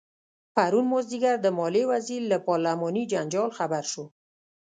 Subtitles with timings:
[0.55, 4.05] پرون مازدیګر د مالیې وزیر له پارلماني جنجال خبر شو.